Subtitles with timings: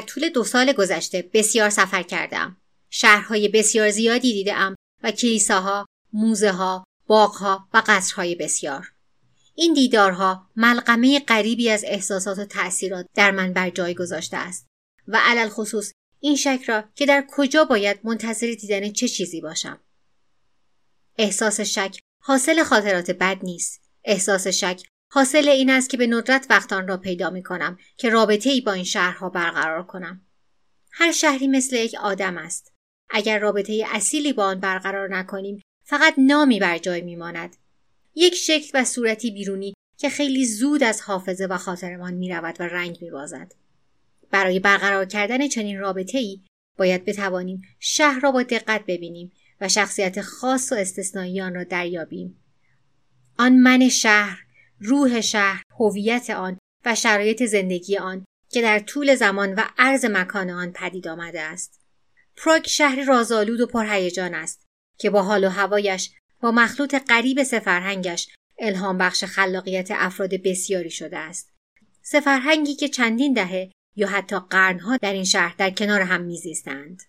[0.00, 2.56] طول دو سال گذشته بسیار سفر کردم.
[2.90, 8.92] شهرهای بسیار زیادی دیدم و کلیساها، موزه ها، باغها و قصرهای بسیار.
[9.54, 14.66] این دیدارها ملغمه غریبی از احساسات و تأثیرات در من بر جای گذاشته است
[15.08, 19.80] و علل خصوص این شک را که در کجا باید منتظر دیدن چه چیزی باشم.
[21.18, 23.80] احساس شک حاصل خاطرات بد نیست.
[24.04, 24.82] احساس شک
[25.14, 28.72] حاصل این است که به ندرت وقتان را پیدا می کنم که رابطه ای با
[28.72, 30.20] این شهرها برقرار کنم.
[30.92, 32.72] هر شهری مثل یک آدم است.
[33.10, 37.56] اگر رابطه اصیلی با آن برقرار نکنیم فقط نامی بر جای میماند
[38.14, 42.62] یک شکل و صورتی بیرونی که خیلی زود از حافظه و خاطرمان می رود و
[42.62, 43.52] رنگ می بازد.
[44.30, 46.40] برای برقرار کردن چنین رابطه ای
[46.78, 52.40] باید بتوانیم شهر را با دقت ببینیم و شخصیت خاص و استثنایی آن را دریابیم.
[53.38, 54.43] آن من شهر،
[54.80, 60.50] روح شهر، هویت آن و شرایط زندگی آن که در طول زمان و عرض مکان
[60.50, 61.80] آن پدید آمده است.
[62.36, 64.66] پراگ شهر رازآلود و پرهیجان است
[64.98, 71.18] که با حال و هوایش با مخلوط غریب سفرهنگش الهام بخش خلاقیت افراد بسیاری شده
[71.18, 71.52] است.
[72.02, 77.02] سفرهنگی که چندین دهه یا حتی قرنها در این شهر در کنار هم میزیستند.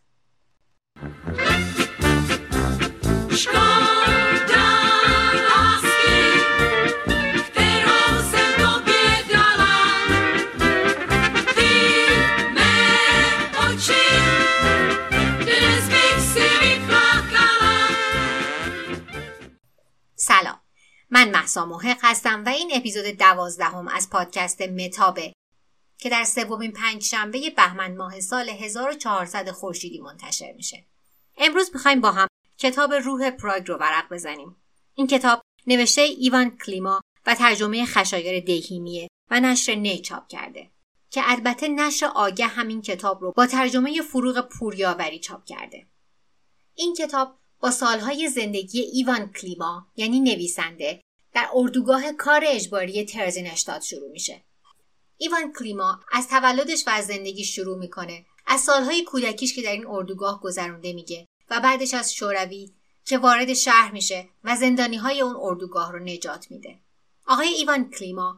[21.57, 25.33] محسا محق هستم و این اپیزود دوازدهم از پادکست متابه
[25.97, 30.85] که در سومین پنج شنبه بهمن ماه سال 1400 خورشیدی منتشر میشه.
[31.37, 32.27] امروز می‌خوایم با هم
[32.57, 34.55] کتاب روح پراگ رو ورق بزنیم.
[34.95, 40.71] این کتاب نوشته ایوان کلیما و ترجمه خشایار دهیمیه و نشر نی چاپ کرده
[41.09, 45.87] که البته نشر آگه همین کتاب رو با ترجمه فروغ پوریاوری چاپ کرده.
[46.75, 51.04] این کتاب با سالهای زندگی ایوان کلیما یعنی نویسنده
[51.35, 54.43] در اردوگاه کار اجباری ترزینشتاد شروع میشه.
[55.17, 59.87] ایوان کلیما از تولدش و از زندگی شروع می‌کنه از سالهای کودکیش که در این
[59.87, 62.73] اردوگاه گذرونده میگه و بعدش از شوروی
[63.05, 66.79] که وارد شهر میشه و زندانی های اون اردوگاه رو نجات میده.
[67.27, 68.37] آقای ایوان کلیما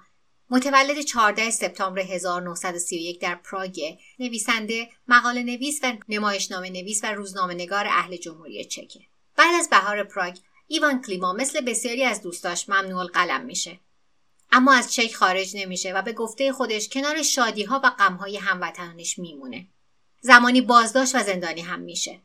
[0.50, 7.88] متولد 14 سپتامبر 1931 در پراگ نویسنده مقاله نویس و نمایشنامه نویس و روزنامه نگار
[7.88, 9.00] اهل جمهوری چکه
[9.36, 13.80] بعد از بهار پراگ ایوان کلیما مثل بسیاری از دوستاش ممنوع قلم میشه
[14.52, 18.38] اما از چک خارج نمیشه و به گفته خودش کنار شادی ها و غم های
[18.38, 19.68] هموطنانش میمونه
[20.22, 22.22] زمانی بازداشت و زندانی هم میشه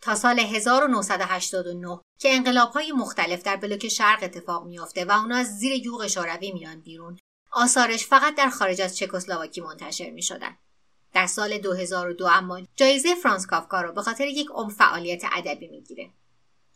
[0.00, 5.58] تا سال 1989 که انقلاب های مختلف در بلوک شرق اتفاق میافته و اونا از
[5.58, 7.18] زیر یوغ شوروی میان بیرون
[7.52, 10.56] آثارش فقط در خارج از چکسلواکی منتشر می شدن.
[11.12, 16.10] در سال 2002 اما جایزه فرانس کافکا رو به خاطر یک عمر فعالیت ادبی می‌گیره.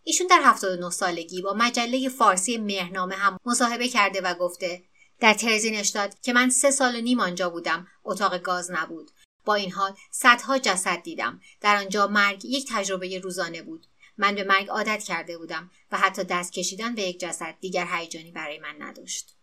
[0.05, 4.83] ایشون در 79 سالگی با مجله فارسی مهرنامه هم مصاحبه کرده و گفته
[5.21, 9.11] در ترزینشتاد که من سه سال و نیم آنجا بودم اتاق گاز نبود.
[9.45, 11.41] با این حال صدها جسد دیدم.
[11.61, 13.87] در آنجا مرگ یک تجربه روزانه بود.
[14.19, 18.31] من به مرگ عادت کرده بودم و حتی دست کشیدن به یک جسد دیگر هیجانی
[18.31, 19.37] برای من نداشت.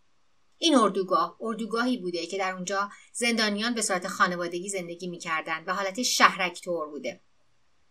[0.58, 6.02] این اردوگاه اردوگاهی بوده که در اونجا زندانیان به صورت خانوادگی زندگی می‌کردند و حالت
[6.02, 7.20] شهرک طور بوده.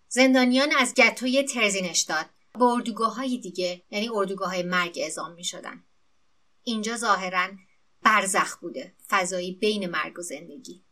[0.07, 2.25] زندانیان از گتوی ترزینشتاد
[2.57, 5.83] به اردوگاه های دیگه یعنی اردوگاه های مرگ اعزام می شدن.
[6.63, 7.47] اینجا ظاهرا
[8.03, 10.83] برزخ بوده فضایی بین مرگ و زندگی.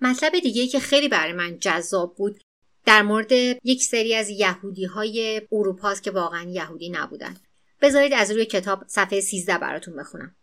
[0.00, 2.44] مطلب دیگه که خیلی برای من جذاب بود
[2.84, 3.32] در مورد
[3.64, 7.36] یک سری از یهودی های اروپاست که واقعا یهودی نبودن.
[7.80, 10.36] بذارید از روی کتاب صفحه 13 براتون بخونم.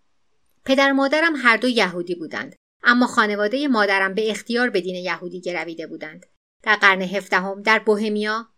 [0.66, 5.88] پدر مادرم هر دو یهودی بودند اما خانواده مادرم به اختیار به دین یهودی گرویده
[5.88, 6.26] بودند.
[6.64, 8.53] در قرن هفدهم در بوهمیا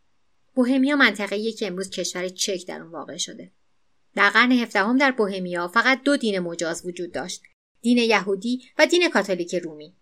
[0.56, 3.52] بوهمیا منطقه که امروز کشور چک در آن واقع شده.
[4.16, 7.42] در قرن هفدهم در بوهمیا فقط دو دین مجاز وجود داشت
[7.82, 9.96] دین یهودی و دین کاتولیک رومی.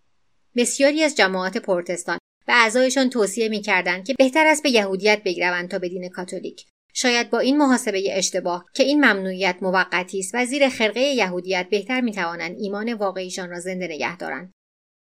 [0.56, 5.78] بسیاری از جماعات پروتستان به اعضایشان توصیه می‌کردند که بهتر است به یهودیت بگروند تا
[5.78, 6.66] به دین کاتولیک.
[6.94, 12.00] شاید با این محاسبه اشتباه که این ممنوعیت موقتی است و زیر خرقه یهودیت بهتر
[12.00, 14.52] می‌توانند ایمان واقعیشان را زنده نگه دارند.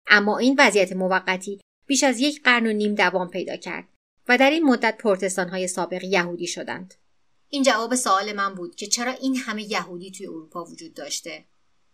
[0.07, 3.87] اما این وضعیت موقتی بیش از یک قرن و نیم دوام پیدا کرد.
[4.29, 6.93] و در این مدت پروتستانهای سابق یهودی شدند.
[7.49, 11.45] این جواب سوال من بود که چرا این همه یهودی توی اروپا وجود داشته؟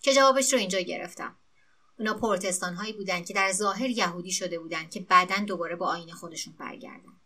[0.01, 1.35] که جوابش رو اینجا گرفتم.
[1.99, 6.11] اونا پروتستان هایی بودند که در ظاهر یهودی شده بودند که بعدا دوباره با آین
[6.11, 7.21] خودشون برگردن.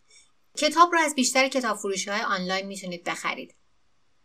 [0.58, 3.56] کتاب رو از بیشتر کتاب فروشی های آنلاین می‌تونید بخرید.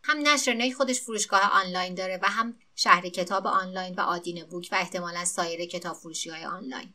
[0.02, 4.68] هم نشر نی خودش فروشگاه آنلاین داره و هم شهر کتاب آنلاین و آدین بوک
[4.72, 6.94] و احتمالا سایر کتاب فروشی های آنلاین.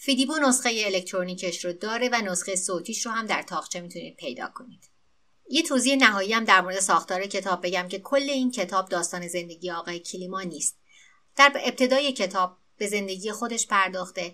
[0.00, 4.90] فیدیبو نسخه الکترونیکش رو داره و نسخه صوتیش رو هم در تاقچه می‌تونید پیدا کنید.
[5.50, 9.70] یه توضیح نهایی هم در مورد ساختار کتاب بگم که کل این کتاب داستان زندگی
[9.70, 10.78] آقای کلیما نیست.
[11.36, 14.32] در ابتدای کتاب به زندگی خودش پرداخته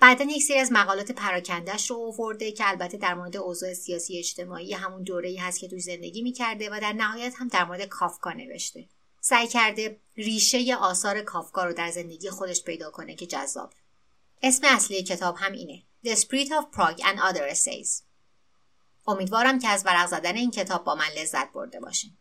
[0.00, 4.72] بعدا یک سری از مقالات پراکندش رو آورده که البته در مورد اوضاع سیاسی اجتماعی
[4.72, 8.32] همون دوره ای هست که توش زندگی می‌کرده و در نهایت هم در مورد کافکا
[8.32, 8.88] نوشته
[9.20, 13.72] سعی کرده ریشه آثار کافکا رو در زندگی خودش پیدا کنه که جذاب
[14.42, 15.82] اسم اصلی کتاب هم اینه.
[16.06, 18.02] The Spirit of Prague and Other Essays.
[19.06, 22.16] امیدوارم که از ورق زدن این کتاب با من لذت برده باشین.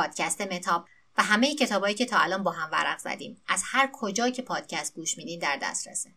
[0.00, 0.88] پادکست متاب
[1.18, 3.42] و همه کتابایی که تا الان با هم ورق زدیم.
[3.48, 6.10] از هر کجا که پادکست گوش میدین در دسترسه.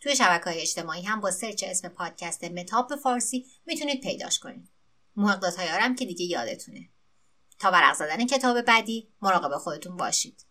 [0.00, 4.68] توی شبکه های اجتماعی هم با سرچ اسم پادکست متاب به فارسی می‌تونید پیداش کنید
[5.16, 6.88] محقدات های که دیگه یادتونه.
[7.58, 10.46] تا ورق زدن کتاب بعدی مراقب خودتون باشید.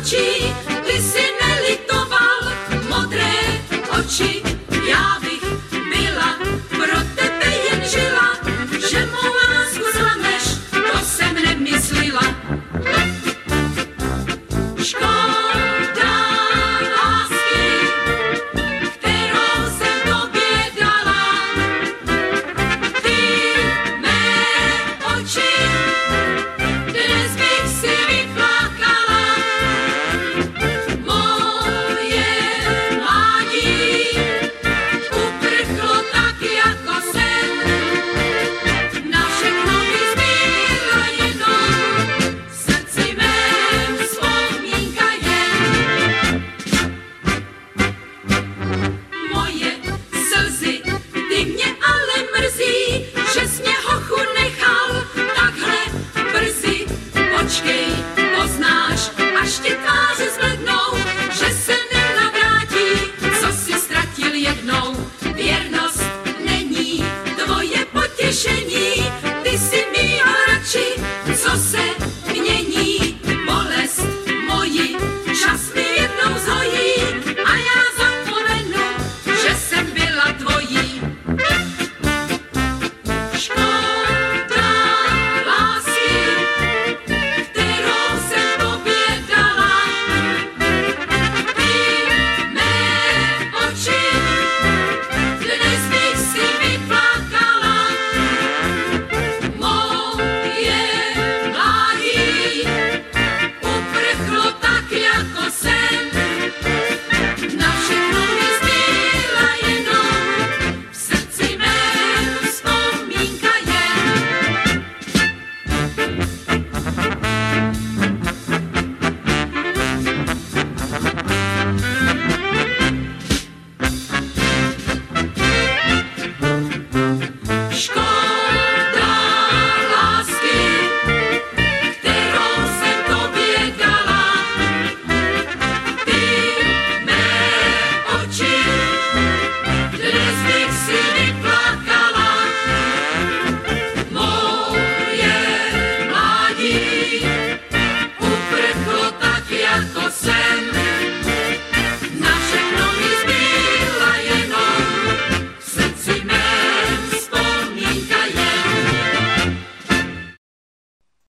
[0.00, 0.71] cheek.